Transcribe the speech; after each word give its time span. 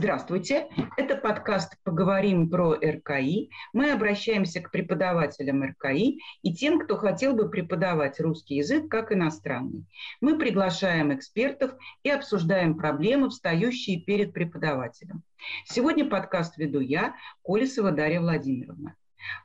Здравствуйте, 0.00 0.66
это 0.96 1.14
подкаст 1.14 1.76
«Поговорим 1.84 2.48
про 2.48 2.72
РКИ». 2.72 3.50
Мы 3.74 3.90
обращаемся 3.92 4.62
к 4.62 4.70
преподавателям 4.70 5.62
РКИ 5.62 6.20
и 6.40 6.54
тем, 6.54 6.80
кто 6.80 6.96
хотел 6.96 7.34
бы 7.34 7.50
преподавать 7.50 8.18
русский 8.18 8.54
язык 8.54 8.88
как 8.88 9.12
иностранный. 9.12 9.84
Мы 10.22 10.38
приглашаем 10.38 11.12
экспертов 11.14 11.72
и 12.02 12.08
обсуждаем 12.08 12.78
проблемы, 12.78 13.28
встающие 13.28 14.00
перед 14.00 14.32
преподавателем. 14.32 15.22
Сегодня 15.66 16.08
подкаст 16.08 16.56
веду 16.56 16.80
я, 16.80 17.14
Колесова 17.44 17.90
Дарья 17.90 18.20
Владимировна. 18.20 18.96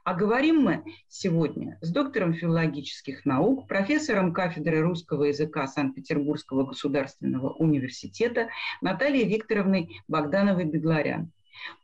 А 0.03 0.13
говорим 0.13 0.61
мы 0.61 0.84
сегодня 1.07 1.77
с 1.81 1.91
доктором 1.91 2.34
филологических 2.34 3.25
наук, 3.25 3.67
профессором 3.67 4.34
кафедры 4.34 4.81
русского 4.81 5.25
языка 5.25 5.67
Санкт-Петербургского 5.67 6.65
государственного 6.65 7.51
университета 7.53 8.49
Натальей 8.81 9.27
Викторовной 9.27 10.01
Богдановой-Бегларян. 10.07 11.31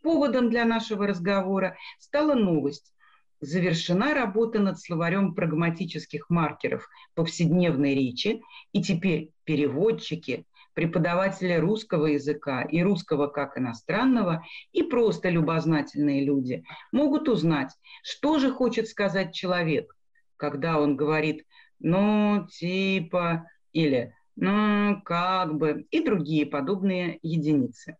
Поводом 0.02 0.50
для 0.50 0.66
нашего 0.66 1.08
разговора 1.08 1.78
стала 2.00 2.36
новость. 2.36 2.94
Завершена 3.40 4.14
работа 4.14 4.60
над 4.60 4.80
словарем 4.80 5.34
прагматических 5.34 6.30
маркеров 6.30 6.88
повседневной 7.16 7.96
речи, 7.96 8.42
и 8.72 8.84
теперь 8.84 9.32
переводчики, 9.46 10.46
преподаватели 10.74 11.54
русского 11.54 12.08
языка 12.08 12.62
и 12.62 12.82
русского 12.82 13.28
как 13.28 13.58
иностранного, 13.58 14.44
и 14.72 14.84
просто 14.84 15.30
любознательные 15.30 16.24
люди 16.24 16.64
могут 16.92 17.30
узнать, 17.30 17.72
что 18.04 18.40
же 18.40 18.52
хочет 18.52 18.88
сказать 18.88 19.34
человек, 19.34 19.96
когда 20.38 20.80
он 20.80 20.96
говорит 20.96 21.46
«ну, 21.80 22.48
типа» 22.52 23.48
или 23.74 24.14
«ну, 24.36 25.02
как 25.04 25.56
бы» 25.56 25.86
и 25.92 26.04
другие 26.04 26.46
подобные 26.46 27.20
единицы. 27.22 27.98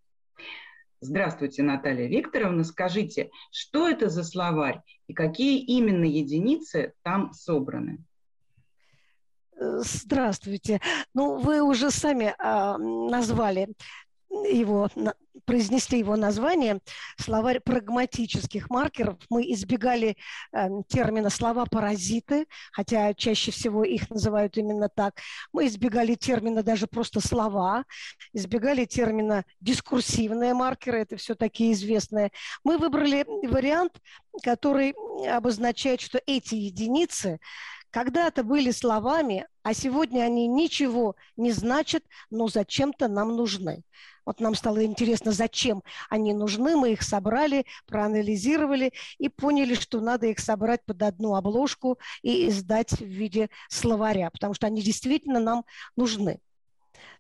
Здравствуйте, 1.04 1.64
Наталья 1.64 2.08
Викторовна. 2.08 2.64
Скажите, 2.64 3.32
что 3.52 3.90
это 3.90 4.08
за 4.08 4.24
словарь 4.24 4.82
и 5.08 5.14
какие 5.14 5.60
именно 5.60 6.06
единицы 6.06 6.94
там 7.02 7.34
собраны? 7.34 8.06
Здравствуйте. 9.84 10.80
Ну, 11.14 11.40
вы 11.40 11.62
уже 11.62 11.90
сами 11.90 12.36
а, 12.38 12.78
назвали 12.78 13.70
его, 14.30 14.90
произнесли 15.46 16.00
его 16.00 16.16
название, 16.16 16.80
словарь 17.18 17.60
прагматических 17.60 18.70
маркеров. 18.70 19.18
Мы 19.30 19.52
избегали 19.52 20.16
э, 20.54 20.68
термина 20.88 21.30
слова-паразиты, 21.30 22.46
хотя 22.72 23.14
чаще 23.14 23.52
всего 23.52 23.84
их 23.84 24.10
называют 24.10 24.58
именно 24.58 24.88
так. 24.88 25.20
Мы 25.52 25.68
избегали 25.68 26.16
термина 26.16 26.64
даже 26.64 26.88
просто 26.88 27.20
слова, 27.20 27.84
избегали 28.34 28.86
термина 28.86 29.44
дискурсивные 29.60 30.54
маркеры, 30.54 31.00
это 31.02 31.18
все 31.18 31.36
такие 31.36 31.74
известные. 31.74 32.32
Мы 32.64 32.78
выбрали 32.78 33.26
вариант, 33.48 34.00
который 34.44 34.94
обозначает, 35.28 36.02
что 36.02 36.22
эти 36.26 36.56
единицы 36.56 37.40
когда-то 37.92 38.44
были 38.44 38.72
словами, 38.72 39.48
а 39.64 39.74
сегодня 39.74 40.24
они 40.24 40.48
ничего 40.48 41.16
не 41.36 41.52
значат, 41.52 42.04
но 42.30 42.48
зачем-то 42.48 43.08
нам 43.08 43.36
нужны. 43.36 43.84
Вот 44.26 44.40
нам 44.40 44.56
стало 44.56 44.86
интересно, 44.86 45.32
зачем 45.32 45.84
они 46.10 46.34
нужны. 46.34 46.76
Мы 46.76 46.94
их 46.94 47.02
собрали, 47.02 47.66
проанализировали 47.88 48.94
и 49.18 49.30
поняли, 49.30 49.76
что 49.76 50.00
надо 50.00 50.28
их 50.28 50.40
собрать 50.40 50.84
под 50.86 51.02
одну 51.04 51.36
обложку 51.36 52.00
и 52.22 52.48
издать 52.48 52.92
в 52.92 53.06
виде 53.06 53.50
словаря, 53.70 54.30
потому 54.30 54.54
что 54.54 54.68
они 54.68 54.82
действительно 54.82 55.40
нам 55.40 55.66
нужны. 55.96 56.40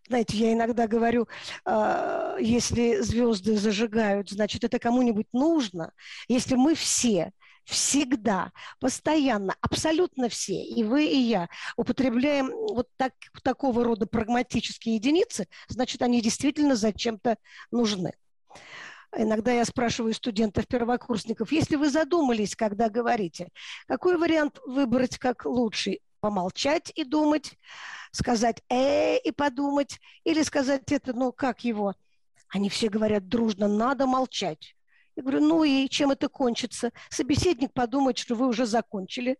Знаете, 0.07 0.37
я 0.37 0.53
иногда 0.53 0.87
говорю, 0.87 1.27
э, 1.65 2.37
если 2.39 3.01
звезды 3.01 3.57
зажигают, 3.57 4.29
значит, 4.29 4.63
это 4.63 4.79
кому-нибудь 4.79 5.27
нужно. 5.31 5.93
Если 6.27 6.55
мы 6.55 6.75
все 6.75 7.31
всегда, 7.63 8.51
постоянно, 8.79 9.55
абсолютно 9.61 10.29
все, 10.29 10.61
и 10.63 10.83
вы, 10.83 11.05
и 11.05 11.17
я, 11.17 11.49
употребляем 11.77 12.51
вот 12.51 12.87
так, 12.97 13.13
такого 13.43 13.83
рода 13.83 14.07
прагматические 14.07 14.95
единицы, 14.95 15.47
значит, 15.67 16.01
они 16.01 16.21
действительно 16.21 16.75
зачем-то 16.75 17.37
нужны. 17.71 18.13
Иногда 19.15 19.51
я 19.51 19.65
спрашиваю 19.65 20.13
студентов-первокурсников, 20.13 21.51
если 21.51 21.75
вы 21.75 21.89
задумались, 21.89 22.55
когда 22.55 22.89
говорите, 22.89 23.49
какой 23.87 24.17
вариант 24.17 24.59
выбрать 24.65 25.17
как 25.17 25.45
лучший? 25.45 26.01
Помолчать 26.21 26.91
и 26.93 27.03
думать, 27.03 27.57
сказать 28.11 28.61
«э» 28.69 29.17
и 29.17 29.31
подумать, 29.31 29.99
или 30.23 30.43
сказать 30.43 30.91
это, 30.91 31.13
ну, 31.13 31.31
как 31.31 31.63
его? 31.63 31.95
Они 32.49 32.69
все 32.69 32.89
говорят 32.89 33.27
дружно, 33.27 33.67
надо 33.67 34.05
молчать. 34.05 34.75
Я 35.21 35.23
говорю, 35.23 35.45
ну 35.45 35.63
и 35.63 35.87
чем 35.87 36.09
это 36.09 36.29
кончится? 36.29 36.91
Собеседник 37.11 37.73
подумает, 37.73 38.17
что 38.17 38.33
вы 38.33 38.47
уже 38.47 38.65
закончили, 38.65 39.37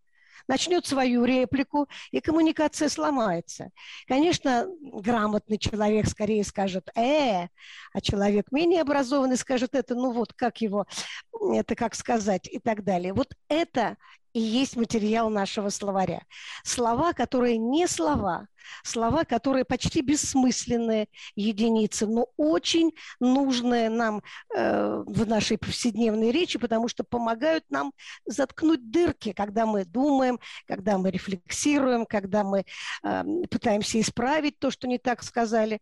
начнет 0.48 0.86
свою 0.86 1.26
реплику, 1.26 1.88
и 2.12 2.22
коммуникация 2.22 2.88
сломается. 2.88 3.72
Конечно, 4.08 4.68
грамотный 4.80 5.58
человек 5.58 6.08
скорее 6.08 6.44
скажет 6.44 6.90
«э», 6.96 7.48
а 7.94 8.02
человек 8.02 8.52
менее 8.52 8.82
образованный 8.82 9.38
скажет 9.38 9.74
это, 9.74 9.96
ну 9.96 10.12
вот, 10.12 10.34
как 10.34 10.62
его, 10.62 10.86
это 11.34 11.74
как 11.74 11.96
сказать 11.96 12.48
и 12.48 12.60
так 12.60 12.84
далее. 12.84 13.14
Вот 13.14 13.34
это 13.50 13.98
и 14.34 14.40
есть 14.40 14.76
материал 14.76 15.32
нашего 15.32 15.70
словаря. 15.70 16.22
Слова, 16.64 17.14
которые 17.14 17.58
не 17.58 17.88
слова, 17.88 18.48
слова, 18.84 19.24
которые 19.24 19.66
почти 19.66 20.02
бессмысленные 20.02 21.08
единицы, 21.36 22.08
но 22.08 22.28
очень 22.38 22.92
нужные 23.20 23.90
нам 23.90 24.22
э, 24.56 25.04
в 25.06 25.28
нашей 25.28 25.58
повседневной 25.58 26.32
речи, 26.32 26.60
потому 26.60 26.88
что 26.88 27.04
помогают 27.04 27.64
нам 27.70 27.94
заткнуть 28.26 28.92
дырки, 28.92 29.34
когда 29.34 29.66
мы 29.66 29.86
думаем, 29.86 30.40
когда 30.68 30.98
мы 30.98 31.12
рефлексируем, 31.12 32.06
когда 32.06 32.44
мы 32.44 32.66
э, 33.04 33.24
пытаемся 33.50 34.00
исправить 34.00 34.60
то, 34.60 34.72
что 34.72 34.88
не 34.88 34.98
так 34.98 35.24
сказали. 35.24 35.80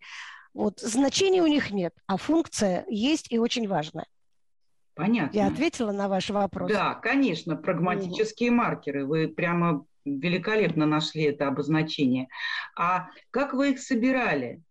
Вот 0.54 0.80
значения 0.80 1.42
у 1.42 1.48
них 1.48 1.72
нет, 1.72 1.94
а 2.08 2.18
функция 2.18 2.86
есть 2.90 3.32
и 3.32 3.38
очень 3.38 3.68
важная. 3.68 4.08
Понятно. 5.00 5.38
Я 5.38 5.48
ответила 5.48 5.94
на 5.94 6.10
ваш 6.10 6.30
вопрос. 6.30 6.70
Да, 6.70 6.94
конечно, 6.96 7.56
прагматические 7.56 8.52
маркеры. 8.52 9.06
Вы 9.06 9.30
прямо 9.30 9.86
великолепно 10.06 10.86
нашли 10.86 11.24
это 11.24 11.48
обозначение. 11.48 12.28
А 12.76 13.10
как 13.32 13.54
вы 13.54 13.72
их 13.72 13.80
собирали? 13.80 14.62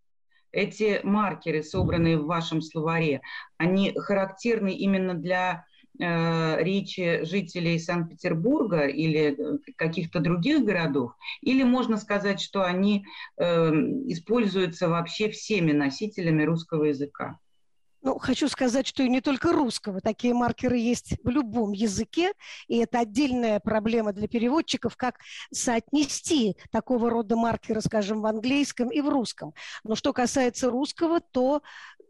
Эти 0.51 0.99
маркеры, 1.03 1.61
собранные 1.61 2.17
в 2.17 2.25
вашем 2.25 2.61
словаре, 2.61 3.21
они 3.57 3.93
характерны 3.95 4.73
именно 4.73 5.13
для 5.13 5.65
э, 5.99 6.63
речи 6.63 7.23
жителей 7.23 7.77
Санкт-Петербурга 7.77 8.87
или 8.87 9.35
э, 9.37 9.57
каких-то 9.75 10.19
других 10.19 10.65
городов? 10.65 11.11
Или 11.41 11.61
можно 11.61 11.97
сказать, 11.97 12.41
что 12.41 12.63
они 12.63 13.05
э, 13.37 13.43
используются 14.07 14.89
вообще 14.89 15.29
всеми 15.29 15.71
носителями 15.71 16.41
русского 16.43 16.85
языка? 16.85 17.37
Ну, 18.01 18.17
хочу 18.17 18.47
сказать, 18.47 18.87
что 18.87 19.03
и 19.03 19.09
не 19.09 19.19
только 19.19 19.51
русского. 19.51 19.99
Такие 19.99 20.33
маркеры 20.33 20.77
есть 20.77 21.15
в 21.21 21.29
любом 21.29 21.73
языке, 21.73 22.31
и 22.67 22.77
это 22.77 22.99
отдельная 22.99 23.59
проблема 23.59 24.13
для 24.13 24.27
переводчиков, 24.27 24.95
как 24.95 25.19
соотнести 25.51 26.55
такого 26.71 27.09
рода 27.09 27.35
маркеры, 27.35 27.81
скажем, 27.81 28.21
в 28.21 28.25
английском 28.25 28.89
и 28.89 29.01
в 29.01 29.09
русском. 29.09 29.53
Но 29.83 29.95
что 29.95 30.13
касается 30.13 30.69
русского, 30.69 31.19
то 31.19 31.61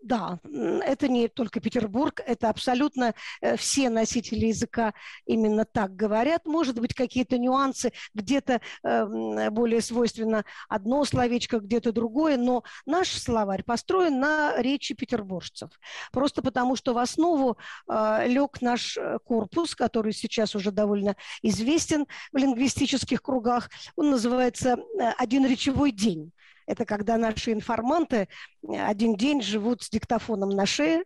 да, 0.01 0.39
это 0.43 1.07
не 1.07 1.27
только 1.27 1.59
Петербург, 1.59 2.21
это 2.25 2.49
абсолютно 2.49 3.13
э, 3.41 3.57
все 3.57 3.89
носители 3.89 4.47
языка 4.47 4.93
именно 5.25 5.65
так 5.65 5.95
говорят. 5.95 6.45
Может 6.45 6.79
быть, 6.79 6.93
какие-то 6.93 7.37
нюансы, 7.37 7.91
где-то 8.13 8.61
э, 8.83 9.49
более 9.49 9.81
свойственно 9.81 10.45
одно 10.69 11.03
словечко, 11.03 11.59
где-то 11.59 11.91
другое, 11.91 12.37
но 12.37 12.63
наш 12.85 13.09
словарь 13.09 13.63
построен 13.63 14.19
на 14.19 14.61
речи 14.61 14.93
петербуржцев. 14.93 15.69
Просто 16.11 16.41
потому, 16.41 16.75
что 16.75 16.93
в 16.93 16.97
основу 16.97 17.57
э, 17.87 18.27
лег 18.27 18.61
наш 18.61 18.97
корпус, 19.23 19.75
который 19.75 20.13
сейчас 20.13 20.55
уже 20.55 20.71
довольно 20.71 21.15
известен 21.41 22.05
в 22.31 22.37
лингвистических 22.37 23.21
кругах. 23.21 23.69
Он 23.95 24.11
называется 24.11 24.77
«Один 25.17 25.45
речевой 25.45 25.91
день». 25.91 26.31
Это 26.69 26.85
когда 26.85 27.17
наши 27.17 27.51
информанты 27.51 28.27
один 28.67 29.15
день 29.15 29.41
живут 29.41 29.81
с 29.81 29.89
диктофоном 29.89 30.49
на 30.49 30.67
шее, 30.67 31.03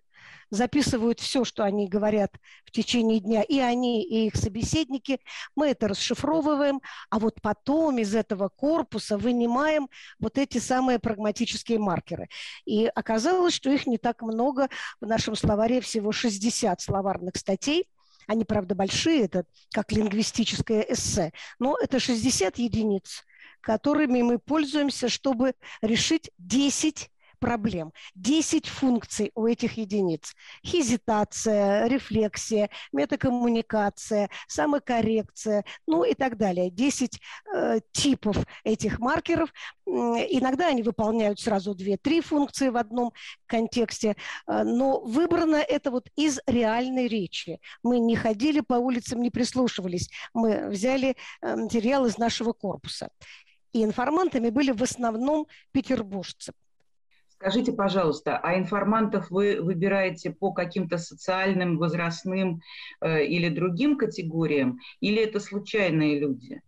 записывают 0.49 1.19
все, 1.19 1.43
что 1.43 1.63
они 1.63 1.87
говорят 1.87 2.35
в 2.65 2.71
течение 2.71 3.19
дня, 3.19 3.41
и 3.41 3.59
они, 3.59 4.03
и 4.03 4.27
их 4.27 4.35
собеседники. 4.35 5.19
Мы 5.55 5.69
это 5.69 5.87
расшифровываем, 5.87 6.81
а 7.09 7.19
вот 7.19 7.41
потом 7.41 7.97
из 7.97 8.15
этого 8.15 8.49
корпуса 8.49 9.17
вынимаем 9.17 9.89
вот 10.19 10.37
эти 10.37 10.57
самые 10.57 10.99
прагматические 10.99 11.79
маркеры. 11.79 12.29
И 12.65 12.85
оказалось, 12.87 13.53
что 13.53 13.69
их 13.69 13.87
не 13.87 13.97
так 13.97 14.21
много. 14.21 14.69
В 15.01 15.07
нашем 15.07 15.35
словаре 15.35 15.81
всего 15.81 16.11
60 16.11 16.81
словарных 16.81 17.35
статей. 17.37 17.87
Они, 18.27 18.45
правда, 18.45 18.73
большие, 18.73 19.23
это 19.23 19.45
как 19.73 19.91
лингвистическое 19.91 20.81
эссе, 20.81 21.33
но 21.59 21.77
это 21.81 21.99
60 21.99 22.57
единиц– 22.57 23.23
которыми 23.63 24.21
мы 24.21 24.37
пользуемся, 24.37 25.09
чтобы 25.09 25.55
решить 25.81 26.29
10 26.37 27.09
проблем. 27.43 27.91
10 28.15 28.67
функций 28.67 29.31
у 29.35 29.47
этих 29.47 29.77
единиц. 29.77 30.33
Хезитация, 30.65 31.87
рефлексия, 31.87 32.69
метакоммуникация, 32.93 34.29
самокоррекция, 34.47 35.65
ну 35.85 36.05
и 36.05 36.13
так 36.13 36.37
далее. 36.37 36.71
10 36.71 37.19
э, 37.53 37.79
типов 37.91 38.37
этих 38.63 38.99
маркеров. 38.99 39.53
Иногда 39.85 40.67
они 40.67 40.83
выполняют 40.83 41.41
сразу 41.41 41.75
2-3 41.75 42.21
функции 42.21 42.69
в 42.69 42.77
одном 42.77 43.11
контексте, 43.45 44.15
э, 44.47 44.63
но 44.63 45.01
выбрано 45.01 45.57
это 45.57 45.91
вот 45.91 46.07
из 46.15 46.39
реальной 46.47 47.09
речи. 47.09 47.59
Мы 47.83 47.99
не 47.99 48.15
ходили 48.15 48.61
по 48.61 48.75
улицам, 48.75 49.21
не 49.21 49.31
прислушивались. 49.31 50.09
Мы 50.33 50.69
взяли 50.69 51.17
э, 51.41 51.55
материал 51.57 52.05
из 52.05 52.17
нашего 52.17 52.53
корпуса. 52.53 53.09
И 53.73 53.83
информантами 53.83 54.49
были 54.49 54.71
в 54.71 54.81
основном 54.81 55.47
петербуржцы. 55.73 56.53
Скажите, 57.43 57.73
пожалуйста, 57.73 58.37
а 58.37 58.57
информантов 58.57 59.29
вы 59.29 59.59
выбираете 59.61 60.31
по 60.31 60.53
каким-то 60.53 60.97
социальным, 60.97 61.77
возрастным 61.77 62.61
э, 63.01 63.25
или 63.25 63.49
другим 63.49 63.97
категориям, 63.97 64.79
или 65.01 65.21
это 65.21 65.41
случайные 65.41 66.21
люди? 66.21 66.61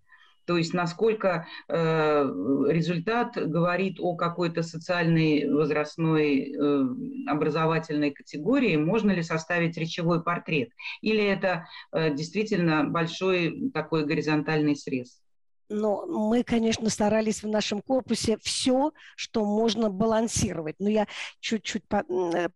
То 0.43 0.57
есть 0.57 0.73
насколько 0.73 1.47
э, 1.69 2.23
результат 2.67 3.37
говорит 3.37 4.01
о 4.01 4.17
какой-то 4.17 4.63
социальной, 4.63 5.49
возрастной, 5.49 6.53
э, 6.53 6.83
образовательной 7.27 8.11
категории, 8.11 8.75
можно 8.75 9.11
ли 9.11 9.23
составить 9.23 9.77
речевой 9.77 10.21
портрет? 10.23 10.71
Или 10.99 11.23
это 11.23 11.69
э, 11.93 12.13
действительно 12.13 12.83
большой 12.83 13.71
такой 13.73 14.05
горизонтальный 14.05 14.75
срез? 14.75 15.21
Но 15.69 16.05
мы, 16.05 16.43
конечно, 16.43 16.89
старались 16.89 17.43
в 17.43 17.47
нашем 17.47 17.81
корпусе 17.81 18.37
все, 18.41 18.91
что 19.15 19.45
можно 19.45 19.89
балансировать. 19.89 20.75
Но 20.79 20.89
я 20.89 21.07
чуть-чуть 21.39 21.83
э, 21.91 22.49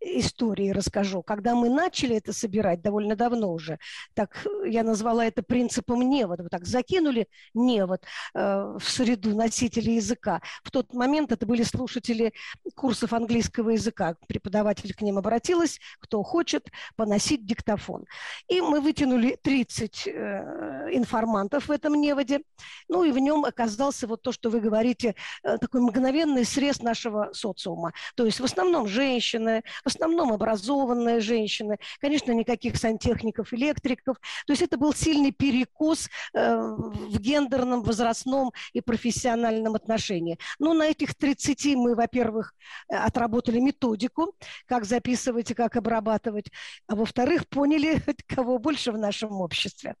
истории 0.00 0.70
расскажу. 0.70 1.22
Когда 1.22 1.54
мы 1.54 1.68
начали 1.68 2.16
это 2.16 2.32
собирать 2.32 2.82
довольно 2.82 3.16
давно 3.16 3.52
уже, 3.52 3.78
так 4.14 4.46
я 4.64 4.82
назвала 4.82 5.24
это 5.24 5.42
принципом 5.42 6.00
невода. 6.08 6.42
Вот 6.42 6.50
так 6.50 6.66
закинули 6.66 7.28
невод 7.54 8.02
э, 8.34 8.76
в 8.78 8.84
среду 8.88 9.34
носителей 9.34 9.96
языка. 9.96 10.40
В 10.62 10.70
тот 10.70 10.92
момент 10.94 11.32
это 11.32 11.46
были 11.46 11.62
слушатели 11.62 12.32
курсов 12.74 13.12
английского 13.12 13.70
языка. 13.70 14.16
Преподаватель 14.26 14.94
к 14.94 15.00
ним 15.02 15.18
обратилась, 15.18 15.80
кто 16.00 16.22
хочет 16.22 16.68
поносить 16.96 17.46
диктофон. 17.46 18.06
И 18.48 18.60
мы 18.60 18.80
вытянули 18.80 19.38
30 19.42 20.06
э, 20.06 20.88
информантов 20.92 21.68
в 21.68 21.70
этом 21.70 21.94
неводе. 21.94 22.42
Ну 22.88 23.04
и 23.04 23.12
в 23.12 23.18
нем 23.18 23.44
оказался 23.44 24.06
вот 24.06 24.22
то, 24.22 24.32
что 24.32 24.50
вы 24.50 24.60
говорите, 24.60 25.14
э, 25.42 25.58
такой 25.58 25.80
мгновенный 25.80 26.44
срез 26.44 26.82
нашего 26.82 27.30
социума. 27.32 27.92
То 28.14 28.24
есть 28.24 28.40
в 28.40 28.44
основном 28.44 28.86
женщины, 28.86 29.59
в 29.84 29.86
основном 29.86 30.32
образованные 30.32 31.20
женщины, 31.20 31.78
конечно, 32.00 32.32
никаких 32.32 32.76
сантехников, 32.76 33.52
электриков. 33.52 34.16
То 34.46 34.52
есть 34.52 34.62
это 34.62 34.76
был 34.76 34.92
сильный 34.94 35.32
перекос 35.32 36.08
э, 36.34 36.56
в 36.56 37.18
гендерном, 37.18 37.82
возрастном 37.82 38.52
и 38.72 38.80
профессиональном 38.80 39.74
отношении. 39.74 40.38
Но 40.58 40.74
на 40.74 40.84
этих 40.84 41.14
30 41.14 41.76
мы, 41.76 41.94
во-первых, 41.94 42.54
э, 42.88 42.96
отработали 42.96 43.60
методику, 43.60 44.34
как 44.66 44.84
записывать 44.84 45.50
и 45.50 45.54
как 45.54 45.76
обрабатывать, 45.76 46.50
а 46.86 46.94
во-вторых, 46.94 47.48
поняли, 47.48 48.02
кого 48.26 48.58
больше 48.58 48.92
в 48.92 48.98
нашем 48.98 49.40
обществе. 49.40 49.94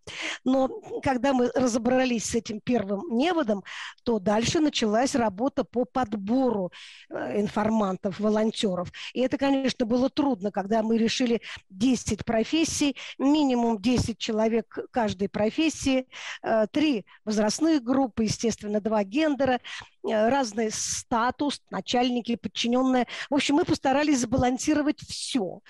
Но 0.44 0.68
когда 1.02 1.32
мы 1.32 1.50
разобрались 1.54 2.24
с 2.24 2.34
этим 2.34 2.60
первым 2.60 3.02
неводом, 3.16 3.62
то 4.04 4.18
дальше 4.18 4.60
началась 4.60 5.14
работа 5.14 5.64
по 5.64 5.84
подбору 5.84 6.72
э, 7.08 7.40
информантов, 7.40 8.20
волонтеров. 8.20 8.90
И 9.14 9.20
это, 9.20 9.38
конечно, 9.40 9.86
было 9.86 10.10
трудно, 10.10 10.52
когда 10.52 10.82
мы 10.82 10.98
решили 10.98 11.40
10 11.70 12.26
профессий, 12.26 12.94
минимум 13.18 13.80
10 13.80 14.18
человек 14.18 14.78
каждой 14.90 15.30
профессии, 15.30 16.06
э, 16.42 16.66
три 16.70 17.06
возрастных 17.24 17.82
группы, 17.82 18.24
естественно, 18.24 18.82
два 18.82 19.02
гендера, 19.02 19.58
разный 20.04 20.70
статус, 20.70 21.60
начальники, 21.70 22.36
подчиненные. 22.36 23.06
В 23.28 23.34
общем, 23.34 23.56
мы 23.56 23.64
постарались 23.64 24.20
сбалансировать 24.20 25.00
все. 25.00 25.60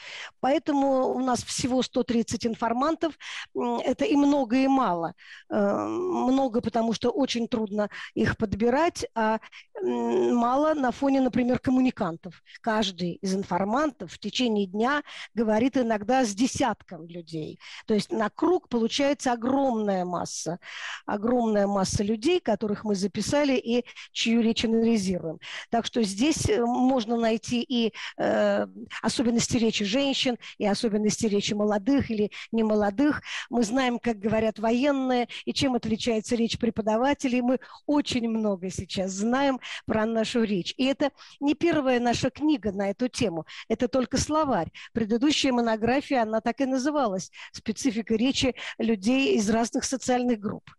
Поэтому 0.40 1.12
у 1.12 1.20
нас 1.20 1.42
всего 1.42 1.82
130 1.82 2.46
информантов. 2.46 3.14
Это 3.54 4.04
и 4.04 4.16
много, 4.16 4.56
и 4.56 4.68
мало. 4.68 5.14
Э, 5.50 5.86
много, 5.86 6.60
потому 6.60 6.92
что 6.92 7.10
очень 7.10 7.48
трудно 7.48 7.88
их 8.14 8.36
подбирать, 8.36 9.06
а 9.14 9.38
мало 9.82 10.74
на 10.74 10.92
фоне, 10.92 11.20
например, 11.20 11.58
коммуникантов. 11.58 12.42
Каждый 12.60 13.12
из 13.14 13.34
информантов 13.34 14.12
в 14.12 14.18
течение 14.18 14.66
дня 14.66 15.02
говорит 15.34 15.76
иногда 15.76 16.24
с 16.24 16.34
десятком 16.34 17.06
людей. 17.06 17.58
То 17.86 17.94
есть 17.94 18.12
на 18.12 18.30
круг 18.30 18.68
получается 18.68 19.32
огромная 19.32 20.04
масса. 20.04 20.58
Огромная 21.06 21.66
масса 21.66 22.02
людей, 22.02 22.40
которых 22.40 22.84
мы 22.84 22.94
записали 22.94 23.54
и 23.56 23.84
чью 24.20 24.42
речь 24.42 24.64
анализируем. 24.66 25.40
Так 25.70 25.86
что 25.86 26.02
здесь 26.02 26.48
э, 26.48 26.60
можно 26.62 27.16
найти 27.16 27.62
и 27.62 27.92
э, 28.18 28.66
особенности 29.00 29.56
речи 29.56 29.84
женщин, 29.84 30.36
и 30.58 30.66
особенности 30.66 31.26
речи 31.26 31.54
молодых 31.54 32.10
или 32.10 32.30
немолодых. 32.52 33.22
Мы 33.48 33.62
знаем, 33.62 33.98
как 33.98 34.18
говорят 34.18 34.58
военные, 34.58 35.28
и 35.46 35.54
чем 35.54 35.74
отличается 35.74 36.36
речь 36.36 36.58
преподавателей. 36.58 37.40
Мы 37.40 37.60
очень 37.86 38.28
много 38.28 38.68
сейчас 38.70 39.12
знаем 39.12 39.58
про 39.86 40.04
нашу 40.04 40.42
речь. 40.42 40.74
И 40.76 40.84
это 40.84 41.12
не 41.40 41.54
первая 41.54 41.98
наша 41.98 42.28
книга 42.28 42.72
на 42.72 42.90
эту 42.90 43.08
тему. 43.08 43.46
Это 43.68 43.88
только 43.88 44.18
словарь. 44.18 44.70
Предыдущая 44.92 45.52
монография, 45.52 46.22
она 46.22 46.42
так 46.42 46.60
и 46.60 46.66
называлась 46.66 47.30
«Специфика 47.52 48.14
речи 48.16 48.54
людей 48.76 49.36
из 49.36 49.48
разных 49.48 49.84
социальных 49.84 50.38
групп». 50.38 50.70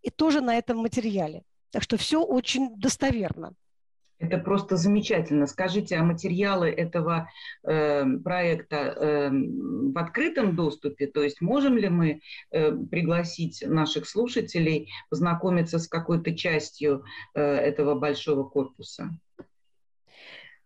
И 0.00 0.10
тоже 0.10 0.40
на 0.40 0.56
этом 0.56 0.78
материале. 0.78 1.42
Так 1.74 1.82
что 1.82 1.96
все 1.96 2.22
очень 2.22 2.76
достоверно. 2.76 3.52
Это 4.20 4.38
просто 4.38 4.76
замечательно. 4.76 5.48
Скажите, 5.48 5.96
а 5.96 6.04
материалы 6.04 6.68
этого 6.68 7.28
э, 7.64 8.04
проекта 8.22 8.76
э, 8.76 9.30
в 9.32 9.98
открытом 9.98 10.54
доступе? 10.54 11.08
То 11.08 11.24
есть 11.24 11.40
можем 11.40 11.76
ли 11.76 11.88
мы 11.88 12.20
э, 12.52 12.70
пригласить 12.70 13.64
наших 13.66 14.08
слушателей 14.08 14.88
познакомиться 15.10 15.80
с 15.80 15.88
какой-то 15.88 16.36
частью 16.36 17.02
э, 17.34 17.42
этого 17.42 17.96
большого 17.96 18.44
корпуса? 18.44 19.10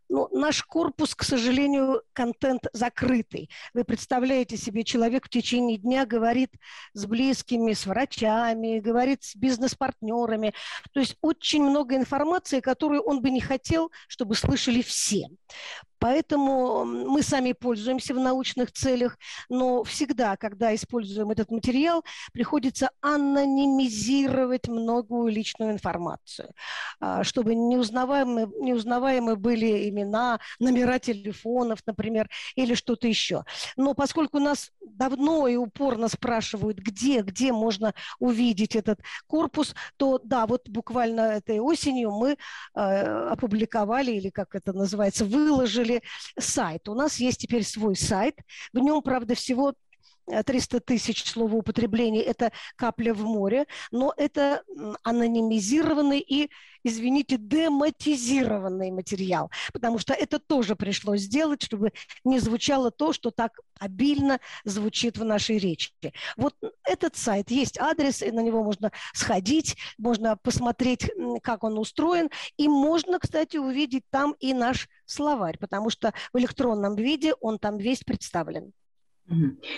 Ну, 0.09 0.29
наш 0.33 0.63
корпус, 0.63 1.15
к 1.15 1.23
сожалению, 1.23 2.03
контент 2.15 2.67
закрытый. 2.73 3.51
Вы 3.75 3.85
представляете 3.85 4.57
себе, 4.57 4.83
человек 4.83 5.27
в 5.27 5.29
течение 5.29 5.77
дня 5.77 6.07
говорит 6.07 6.51
с 6.95 7.05
близкими, 7.05 7.75
с 7.75 7.85
врачами, 7.87 8.79
говорит 8.79 9.23
с 9.25 9.37
бизнес-партнерами. 9.37 10.55
То 10.93 11.01
есть 11.01 11.17
очень 11.21 11.63
много 11.63 11.95
информации, 11.95 12.61
которую 12.61 13.03
он 13.03 13.21
бы 13.21 13.31
не 13.31 13.41
хотел, 13.41 13.93
чтобы 14.09 14.35
слышали 14.35 14.81
все. 14.81 15.29
Поэтому 15.99 16.85
мы 16.85 17.23
сами 17.23 17.53
пользуемся 17.53 18.15
в 18.15 18.19
научных 18.19 18.73
целях, 18.73 19.19
но 19.49 19.83
всегда, 19.85 20.37
когда 20.37 20.75
используем 20.75 21.31
этот 21.31 21.51
материал, 21.51 22.05
приходится 22.33 22.91
анонимизировать 23.01 24.69
многую 24.69 25.33
личную 25.33 25.73
информацию, 25.73 26.53
а, 27.01 27.25
чтобы 27.25 27.55
неузнаваемы, 27.55 28.51
неузнаваемы 28.61 29.37
были 29.37 29.89
имена, 29.89 30.41
номера 30.61 30.99
телефонов, 30.99 31.81
например, 31.87 32.29
или 32.55 32.75
что-то 32.75 33.09
еще. 33.09 33.45
Но 33.77 33.95
поскольку 33.95 34.39
нас 34.39 34.71
давно 34.81 35.49
и 35.49 35.57
упорно 35.57 36.09
спрашивают, 36.09 36.79
где, 36.79 37.23
где 37.23 37.53
можно 37.53 37.95
увидеть 38.19 38.77
этот 38.77 39.01
корпус, 39.27 39.75
то 39.97 40.21
да, 40.23 40.47
вот 40.47 40.69
буквально 40.69 41.21
этой 41.21 41.59
осенью 41.59 42.11
мы 42.11 42.33
э, 42.33 42.37
опубликовали, 42.75 44.13
или 44.13 44.31
как 44.31 44.55
это 44.55 44.73
называется, 44.73 45.25
выложили 45.25 45.88
сделали 45.89 46.03
сайт. 46.39 46.89
У 46.89 46.95
нас 46.95 47.17
есть 47.19 47.41
теперь 47.41 47.65
свой 47.65 47.97
сайт. 47.97 48.37
В 48.73 48.79
нем, 48.79 49.03
правда, 49.03 49.35
всего 49.35 49.75
300 50.29 50.77
э, 50.77 50.81
тысяч 50.81 51.25
словоупотреблений– 51.25 52.21
это 52.23 52.53
капля 52.77 53.15
в 53.15 53.25
море, 53.25 53.67
но 53.91 54.13
это 54.17 54.63
анонимизированный 55.03 56.21
и, 56.21 56.51
извините, 56.85 57.37
дематизированный 57.39 58.91
материал, 58.91 59.51
потому 59.73 59.99
что 59.99 60.15
это 60.15 60.39
тоже 60.39 60.77
пришлось 60.77 61.23
сделать, 61.23 61.63
чтобы 61.63 61.93
не 62.25 62.39
звучало 62.39 62.91
то, 62.91 63.13
что 63.13 63.31
так 63.31 63.59
обильно 63.79 64.41
звучит 64.65 65.19
в 65.19 65.25
нашей 65.25 65.59
речи. 65.59 65.93
Вот 66.37 66.55
этот 66.85 67.17
сайт, 67.17 67.51
есть 67.51 67.79
адрес, 67.79 68.23
и 68.23 68.31
на 68.31 68.41
него 68.41 68.63
можно 68.63 68.91
сходить, 69.15 69.77
можно 69.99 70.37
посмотреть, 70.37 71.11
как 71.43 71.65
он 71.65 71.79
устроен, 71.79 72.31
и 72.57 72.69
можно, 72.69 73.19
кстати, 73.19 73.57
увидеть 73.57 74.05
там 74.11 74.35
и 74.41 74.53
наш 74.53 74.89
словарь, 75.07 75.59
потому 75.59 75.91
что 75.91 76.13
в 76.33 76.39
электронном 76.39 76.97
виде 76.97 77.35
он 77.41 77.59
там 77.59 77.79
весь 77.79 78.01
представлен. 78.01 78.73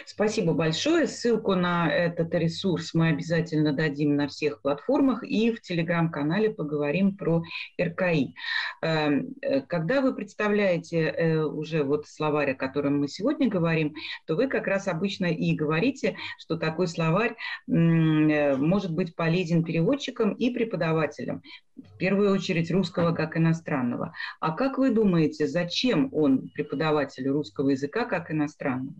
Спасибо 0.06 0.52
большое. 0.52 1.08
Ссылку 1.08 1.56
на 1.56 1.90
этот 1.90 2.32
ресурс 2.34 2.94
мы 2.94 3.08
обязательно 3.08 3.72
дадим 3.72 4.14
на 4.14 4.28
всех 4.28 4.62
платформах 4.62 5.24
и 5.24 5.50
в 5.50 5.60
телеграм-канале 5.60 6.50
поговорим 6.50 7.16
про 7.16 7.42
РКИ. 7.80 8.34
Эм, 8.82 9.34
э, 9.42 9.60
когда 9.62 10.02
вы 10.02 10.14
представляете 10.14 10.98
э, 11.00 11.42
уже 11.42 11.82
вот 11.82 12.06
словарь, 12.06 12.52
о 12.52 12.54
котором 12.54 13.00
мы 13.00 13.08
сегодня 13.08 13.48
говорим, 13.48 13.94
то 14.26 14.36
вы 14.36 14.46
как 14.46 14.68
раз 14.68 14.86
обычно 14.86 15.26
и 15.26 15.52
говорите, 15.54 16.16
что 16.38 16.56
такой 16.56 16.86
словарь 16.86 17.34
э, 17.66 18.56
может 18.56 18.92
быть 18.92 19.16
полезен 19.16 19.64
переводчикам 19.64 20.32
и 20.32 20.50
преподавателям, 20.50 21.42
в 21.76 21.96
первую 21.98 22.30
очередь 22.32 22.70
русского 22.70 23.12
как 23.12 23.36
иностранного. 23.36 24.14
А 24.38 24.52
как 24.52 24.78
вы 24.78 24.90
думаете, 24.90 25.48
зачем 25.48 26.08
он 26.12 26.50
преподавателю 26.54 27.32
русского 27.32 27.70
языка 27.70 28.04
как 28.04 28.30
иностранного? 28.30 28.94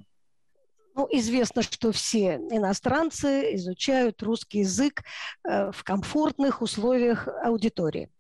Ну, 1.00 1.09
известно, 1.12 1.62
что 1.62 1.92
все 1.92 2.35
иностранцы 2.50 3.54
изучают 3.54 4.23
русский 4.23 4.59
язык 4.59 5.02
э, 5.49 5.73
в 5.73 5.83
комфортных 5.83 6.61
условиях 6.61 7.26
аудитории. 7.42 8.11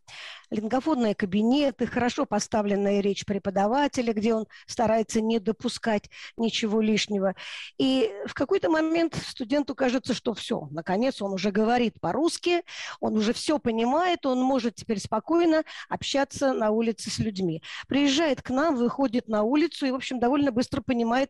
Лингофонные 0.48 1.14
кабинеты, 1.14 1.86
хорошо 1.86 2.24
поставленная 2.24 3.00
речь 3.00 3.26
преподавателя, 3.26 4.14
где 4.14 4.32
он 4.32 4.46
старается 4.66 5.20
не 5.20 5.40
допускать 5.40 6.08
ничего 6.38 6.80
лишнего. 6.80 7.34
И 7.76 8.10
в 8.26 8.32
какой-то 8.32 8.70
момент 8.70 9.14
студенту 9.14 9.74
кажется, 9.74 10.14
что 10.14 10.32
все, 10.32 10.66
наконец 10.70 11.20
он 11.20 11.34
уже 11.34 11.50
говорит 11.50 12.00
по-русски, 12.00 12.62
он 12.98 13.14
уже 13.14 13.34
все 13.34 13.58
понимает, 13.58 14.24
он 14.24 14.40
может 14.40 14.76
теперь 14.76 15.00
спокойно 15.00 15.64
общаться 15.90 16.54
на 16.54 16.70
улице 16.70 17.10
с 17.10 17.18
людьми. 17.18 17.62
Приезжает 17.88 18.40
к 18.40 18.48
нам, 18.48 18.74
выходит 18.74 19.28
на 19.28 19.42
улицу 19.42 19.84
и, 19.84 19.90
в 19.90 19.96
общем, 19.96 20.18
довольно 20.18 20.50
быстро 20.50 20.80
понимает, 20.80 21.28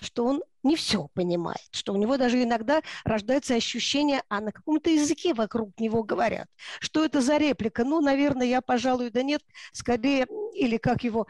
что 0.00 0.24
он 0.24 0.42
не 0.62 0.76
все 0.76 1.08
понимает, 1.14 1.68
что 1.70 1.92
у 1.92 1.96
него 1.96 2.16
даже 2.16 2.42
иногда 2.42 2.82
рождается 3.04 3.54
ощущение, 3.54 4.22
а 4.28 4.40
на 4.40 4.52
каком-то 4.52 4.90
языке 4.90 5.32
вокруг 5.32 5.78
него 5.78 6.02
говорят. 6.02 6.48
Что 6.80 7.04
это 7.04 7.20
за 7.20 7.36
реплика? 7.36 7.84
Ну, 7.84 8.00
наверное, 8.00 8.46
я, 8.46 8.60
пожалуй, 8.60 9.10
да 9.10 9.22
нет, 9.22 9.42
скорее, 9.72 10.26
или 10.54 10.76
как 10.76 11.04
его, 11.04 11.26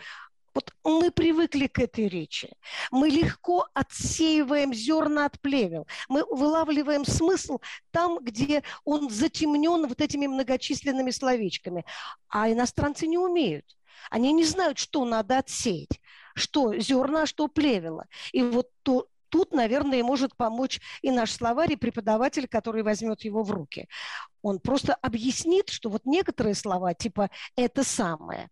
вот 0.57 0.73
мы 0.85 1.11
привыкли 1.11 1.67
к 1.67 1.79
этой 1.79 2.09
речи. 2.09 2.51
Мы 2.91 3.11
легко 3.11 3.67
отсеиваем 3.75 4.73
зерна 4.73 5.27
от 5.27 5.39
плевел. 5.39 5.87
Мы 6.09 6.25
вылавливаем 6.25 7.05
смысл 7.05 7.59
там, 7.91 8.19
где 8.21 8.63
он 8.85 9.11
затемнен 9.11 9.87
вот 9.87 10.01
этими 10.01 10.27
многочисленными 10.27 11.11
словечками. 11.11 11.85
А 12.31 12.51
иностранцы 12.51 13.07
не 13.07 13.19
умеют. 13.19 13.67
Они 14.11 14.33
не 14.33 14.45
знают, 14.45 14.79
что 14.79 15.05
надо 15.05 15.37
отсеять 15.39 16.01
что 16.37 16.79
зерна, 16.79 17.27
что 17.27 17.49
плевело. 17.49 18.07
И 18.33 18.43
вот 18.43 18.69
то, 18.83 19.09
тут, 19.31 19.53
наверное, 19.53 20.05
может 20.05 20.37
помочь 20.37 20.81
и 21.03 21.11
наш 21.11 21.33
словарь, 21.33 21.73
и 21.73 21.77
преподаватель, 21.77 22.47
который 22.47 22.83
возьмет 22.83 23.23
его 23.23 23.43
в 23.43 23.51
руки. 23.51 23.89
Он 24.43 24.61
просто 24.61 24.95
объяснит, 24.95 25.71
что 25.71 25.89
вот 25.91 26.03
некоторые 26.05 26.55
слова, 26.55 26.95
типа 26.95 27.31
«это 27.57 27.83
самое», 27.83 28.51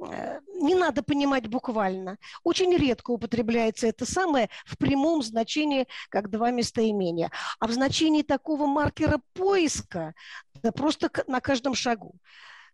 э, 0.00 0.40
не 0.60 0.74
надо 0.74 1.02
понимать 1.02 1.46
буквально. 1.46 2.18
Очень 2.42 2.74
редко 2.74 3.10
употребляется 3.10 3.86
это 3.86 4.06
самое 4.06 4.48
в 4.64 4.78
прямом 4.78 5.22
значении, 5.22 5.86
как 6.08 6.30
два 6.30 6.50
местоимения. 6.50 7.30
А 7.60 7.66
в 7.66 7.72
значении 7.72 8.22
такого 8.22 8.66
маркера 8.66 9.20
поиска, 9.34 10.14
да 10.54 10.72
просто 10.72 11.10
на 11.26 11.40
каждом 11.40 11.74
шагу 11.74 12.14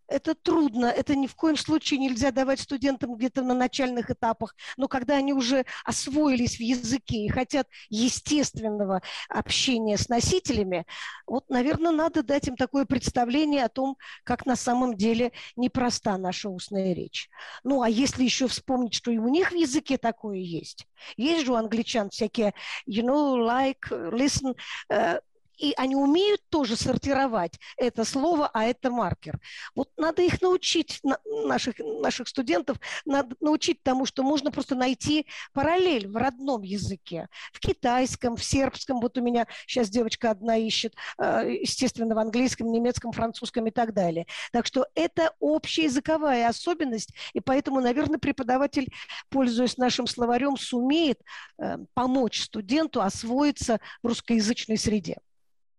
это 0.09 0.35
трудно, 0.35 0.87
это 0.87 1.15
ни 1.15 1.27
в 1.27 1.35
коем 1.35 1.57
случае 1.57 2.01
нельзя 2.01 2.31
давать 2.31 2.61
студентам 2.61 3.15
где-то 3.17 3.43
на 3.43 3.55
начальных 3.55 4.11
этапах, 4.11 4.55
но 4.77 4.89
когда 4.89 5.17
они 5.17 5.33
уже 5.33 5.65
освоились 5.85 6.57
в 6.57 6.61
языке 6.61 7.25
и 7.25 7.29
хотят 7.29 7.69
естественного 7.89 9.03
общения 9.29 9.97
с 9.97 10.09
носителями, 10.09 10.87
вот, 11.27 11.49
наверное, 11.49 11.93
надо 11.93 12.23
дать 12.23 12.49
им 12.49 12.57
такое 12.57 12.85
представление 12.85 13.65
о 13.65 13.69
том, 13.69 13.97
как 14.25 14.47
на 14.47 14.57
самом 14.57 14.97
деле 14.97 15.33
непроста 15.57 16.19
наша 16.19 16.49
устная 16.49 16.93
речь. 16.95 17.29
Ну, 17.65 17.83
а 17.83 17.89
если 17.89 18.25
еще 18.25 18.49
вспомнить, 18.49 18.95
что 18.95 19.11
и 19.11 19.19
у 19.19 19.29
них 19.29 19.53
в 19.53 19.55
языке 19.55 19.99
такое 19.99 20.39
есть, 20.39 20.87
есть 21.17 21.47
же 21.47 21.53
у 21.53 21.57
англичан 21.57 22.11
всякие, 22.11 22.55
you 22.89 23.03
know, 23.03 23.37
like, 23.37 23.91
listen, 23.91 24.55
uh, 24.91 25.21
и 25.59 25.75
они 25.77 25.97
умеют 25.97 26.41
тоже 26.49 26.77
сортировать 26.77 27.59
это 27.77 28.05
слово, 28.05 28.51
а 28.53 28.65
это 28.65 28.91
маркер. 28.91 29.39
Вот 29.75 29.91
надо 29.97 30.23
их 30.23 30.41
научить, 30.43 31.01
наших, 31.45 31.77
наших 31.79 32.29
студентов, 32.29 32.79
надо 33.05 33.37
научить 33.41 33.83
тому, 33.83 34.07
что 34.07 34.23
можно 34.23 34.51
просто 34.51 34.75
найти 34.75 35.27
параллель 35.53 36.09
в 36.09 36.17
родном 36.17 36.63
языке, 36.63 37.29
в 37.53 37.61
китайском, 37.61 38.37
в 38.37 38.45
сербском. 38.45 39.01
Вот 39.01 39.17
у 39.19 39.23
меня 39.23 39.47
сейчас 39.67 39.89
девочка 39.89 40.31
одна 40.31 40.57
ищет, 40.57 40.95
э, 41.19 41.59
естественно, 41.61 42.15
в 42.15 42.19
английском, 42.19 42.71
немецком, 42.71 43.13
французском 43.13 43.67
и 43.67 43.71
так 43.71 43.95
далее. 43.95 44.27
Так 44.53 44.67
что 44.67 44.87
это 44.95 45.35
общая 45.41 45.85
языковая 45.85 46.49
особенность, 46.49 47.11
и 47.33 47.41
поэтому, 47.41 47.81
наверное, 47.81 48.19
преподаватель, 48.19 48.93
пользуясь 49.29 49.77
нашим 49.77 50.07
словарем, 50.07 50.57
сумеет 50.57 51.21
э, 51.59 51.79
помочь 51.95 52.43
студенту 52.43 53.01
освоиться 53.03 53.81
в 54.03 54.09
русскоязычной 54.09 54.79
среде. 54.79 55.19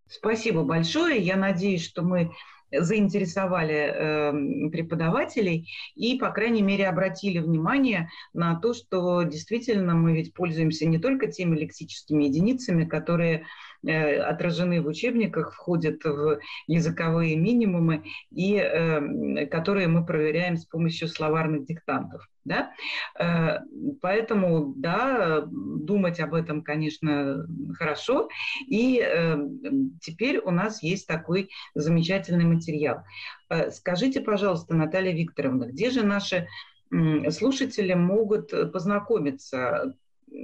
Спасибо 0.06 0.62
большое. 0.62 1.20
Я 1.20 1.36
надеюсь, 1.36 1.84
что 1.84 2.02
мы 2.02 2.30
заинтересовали 2.70 3.74
э, 3.74 4.68
преподавателей 4.70 5.70
и, 5.94 6.18
по 6.18 6.30
крайней 6.30 6.62
мере, 6.62 6.88
обратили 6.88 7.38
внимание 7.38 8.10
на 8.32 8.58
то, 8.58 8.74
что 8.74 9.22
действительно 9.22 9.94
мы 9.94 10.14
ведь 10.14 10.34
пользуемся 10.34 10.86
не 10.86 10.98
только 10.98 11.28
теми 11.28 11.56
лексическими 11.56 12.24
единицами, 12.24 12.84
которые 12.84 13.46
отражены 13.90 14.80
в 14.80 14.86
учебниках, 14.86 15.52
входят 15.52 16.04
в 16.04 16.38
языковые 16.66 17.36
минимумы, 17.36 18.04
и 18.30 18.56
э, 18.56 19.46
которые 19.46 19.88
мы 19.88 20.04
проверяем 20.04 20.56
с 20.56 20.64
помощью 20.64 21.08
словарных 21.08 21.66
диктантов. 21.66 22.28
Да? 22.44 22.72
Э, 23.18 23.60
поэтому, 24.00 24.74
да, 24.76 25.44
думать 25.46 26.20
об 26.20 26.34
этом, 26.34 26.62
конечно, 26.62 27.46
хорошо. 27.78 28.28
И 28.66 29.02
теперь 30.00 30.38
у 30.38 30.50
нас 30.50 30.82
есть 30.82 31.06
такой 31.06 31.50
замечательный 31.74 32.44
материал. 32.44 33.04
Скажите, 33.70 34.20
пожалуйста, 34.20 34.74
Наталья 34.74 35.12
Викторовна, 35.12 35.66
где 35.66 35.90
же 35.90 36.04
наши 36.04 36.48
слушатели 37.30 37.94
могут 37.94 38.50
познакомиться 38.72 39.94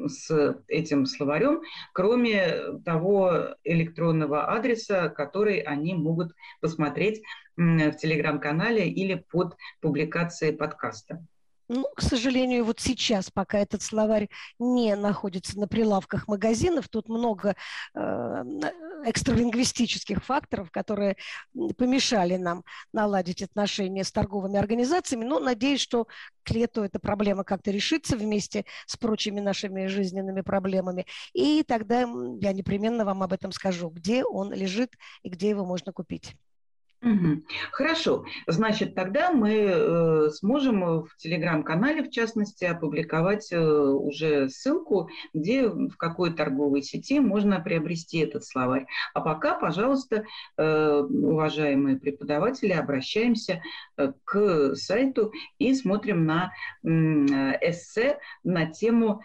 с 0.07 0.63
этим 0.69 1.07
словарем, 1.07 1.63
кроме 1.93 2.79
того 2.85 3.57
электронного 3.65 4.47
адреса, 4.47 5.09
который 5.09 5.61
они 5.61 5.95
могут 5.95 6.33
посмотреть 6.61 7.23
в 7.57 7.93
телеграм-канале 7.93 8.89
или 8.89 9.15
под 9.15 9.57
публикацией 9.81 10.57
подкаста. 10.57 11.25
Ну, 11.73 11.87
к 11.95 12.01
сожалению, 12.01 12.65
вот 12.65 12.81
сейчас, 12.81 13.31
пока 13.31 13.61
этот 13.61 13.81
словарь 13.81 14.29
не 14.59 14.97
находится 14.97 15.57
на 15.57 15.69
прилавках 15.69 16.27
магазинов, 16.27 16.89
тут 16.89 17.09
много 17.09 17.55
э, 17.95 18.45
экстралингвистических 19.05 20.25
факторов, 20.25 20.71
которые 20.71 21.17
помешали 21.77 22.37
нам 22.37 22.65
наладить 22.93 23.43
отношения 23.43 24.05
с 24.05 24.13
торговыми 24.13 24.59
организациями. 24.59 25.25
Но 25.25 25.39
надеюсь, 25.39 25.81
что 25.81 26.07
к 26.43 26.51
лету 26.51 26.83
эта 26.83 26.99
проблема 26.99 27.45
как-то 27.45 27.71
решится 27.71 28.17
вместе 28.17 28.65
с 28.87 28.97
прочими 28.97 29.41
нашими 29.41 29.87
жизненными 29.87 30.41
проблемами. 30.41 31.07
И 31.33 31.63
тогда 31.63 32.01
я 32.01 32.53
непременно 32.53 33.05
вам 33.05 33.23
об 33.23 33.33
этом 33.33 33.53
скажу, 33.53 33.91
где 33.91 34.25
он 34.25 34.53
лежит 34.53 34.95
и 35.23 35.29
где 35.29 35.51
его 35.51 35.65
можно 35.65 35.93
купить. 35.93 36.37
Хорошо, 37.73 38.27
значит, 38.47 38.95
тогда 38.95 39.33
мы 39.33 39.53
э, 39.53 40.31
сможем 40.31 41.05
в 41.05 41.17
телеграм-канале, 41.17 42.03
в 42.03 42.11
частности, 42.11 42.67
опубликовать 42.67 43.51
э, 43.53 43.59
уже 43.59 44.51
ссылку, 44.51 45.09
где 45.33 45.67
в 45.67 45.97
какой 45.97 46.35
торговой 46.35 46.83
сети 46.83 47.19
можно 47.19 47.59
приобрести 47.61 48.19
этот 48.19 48.45
словарь. 48.45 48.87
А 49.15 49.23
пока, 49.23 49.55
пожалуйста, 49.55 50.25
э, 50.59 51.01
уважаемые 51.01 51.97
преподаватели, 51.97 52.73
обращаемся 52.73 53.63
э, 53.97 54.13
к 54.25 54.75
сайту 54.75 55.33
и 55.59 55.75
смотрим 55.75 56.27
на 56.27 56.53
э, 56.83 56.89
эссе 57.63 58.19
на 58.45 58.67
тему 58.67 59.23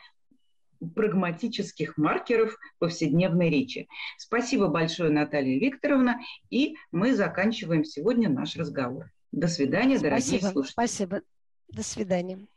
прагматических 0.90 1.98
маркеров 1.98 2.58
повседневной 2.80 3.50
речи. 3.50 3.88
Спасибо 4.18 4.68
большое, 4.68 5.10
Наталья 5.10 5.60
Викторовна, 5.60 6.20
и 6.50 6.76
мы 6.92 7.16
заканчиваем 7.16 7.84
сегодня 7.84 8.30
наш 8.30 8.56
разговор. 8.56 9.12
До 9.32 9.48
свидания, 9.48 9.98
Спасибо. 9.98 10.10
дорогие 10.10 10.52
слушатели. 10.52 10.74
Спасибо. 10.74 11.22
До 11.70 11.84
свидания. 11.84 12.48